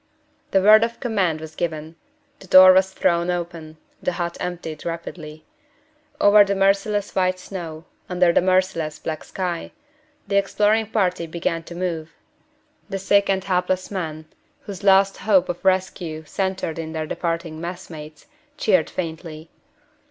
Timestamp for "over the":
6.19-6.55